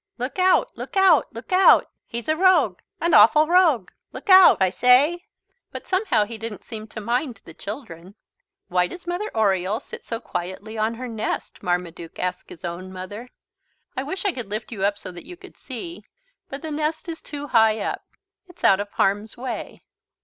[0.17, 1.85] "Look out, look out, look out!
[2.07, 5.25] He's a rogue, an awful rogue, look out, I say!"
[5.71, 8.15] But somehow he didn't seem to mind the children.
[8.67, 13.29] "Why does Mother Oriole sit so quietly on her nest?" Marmaduke asked his own mother.
[13.95, 16.03] "I wish I could lift you up so that you could see.
[16.49, 18.03] But the nest is too high up.
[18.47, 19.83] It's out of harm's way.